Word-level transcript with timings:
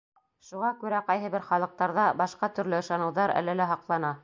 Шуға 0.45 0.71
күрә 0.83 1.01
ҡайһы 1.09 1.29
бер 1.35 1.45
халыҡтарҙа 1.51 2.07
башҡа 2.23 2.51
төрлө 2.59 2.83
ышаныуҙар 2.85 3.37
әле 3.43 3.59
лә 3.63 3.69
һаҡлана. 3.75 4.15